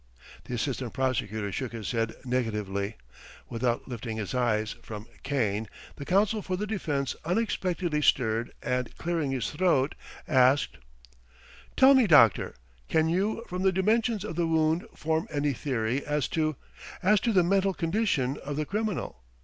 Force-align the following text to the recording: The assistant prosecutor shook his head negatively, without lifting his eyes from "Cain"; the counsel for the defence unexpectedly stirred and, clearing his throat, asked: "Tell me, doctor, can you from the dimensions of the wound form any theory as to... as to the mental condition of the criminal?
The 0.45 0.55
assistant 0.55 0.93
prosecutor 0.93 1.51
shook 1.51 1.73
his 1.73 1.91
head 1.91 2.15
negatively, 2.25 2.95
without 3.49 3.87
lifting 3.87 4.17
his 4.17 4.33
eyes 4.33 4.75
from 4.81 5.05
"Cain"; 5.21 5.67
the 5.95 6.05
counsel 6.05 6.41
for 6.41 6.57
the 6.57 6.65
defence 6.65 7.15
unexpectedly 7.23 8.01
stirred 8.01 8.51
and, 8.63 8.97
clearing 8.97 9.29
his 9.29 9.51
throat, 9.51 9.93
asked: 10.27 10.79
"Tell 11.77 11.93
me, 11.93 12.07
doctor, 12.07 12.55
can 12.89 13.09
you 13.09 13.45
from 13.47 13.61
the 13.61 13.71
dimensions 13.71 14.23
of 14.25 14.35
the 14.35 14.47
wound 14.47 14.87
form 14.95 15.27
any 15.29 15.53
theory 15.53 16.03
as 16.03 16.27
to... 16.29 16.55
as 17.03 17.19
to 17.21 17.31
the 17.31 17.43
mental 17.43 17.75
condition 17.75 18.37
of 18.43 18.55
the 18.55 18.65
criminal? 18.65 19.21